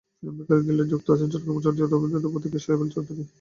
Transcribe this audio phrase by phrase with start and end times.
[0.19, 3.23] Filmmakers গিল্ডের সঙ্গে যুক্ত আছেন চট্টগ্রাম চলচ্চিত্র আন্দোলনের অন্যতম পথিকৃৎ শৈবাল চৌধুরী।